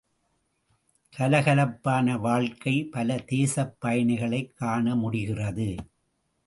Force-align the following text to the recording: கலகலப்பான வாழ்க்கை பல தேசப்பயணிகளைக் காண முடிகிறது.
கலகலப்பான 1.17 2.19
வாழ்க்கை 2.19 2.83
பல 2.83 3.15
தேசப்பயணிகளைக் 3.15 4.53
காண 4.53 4.95
முடிகிறது. 4.95 5.75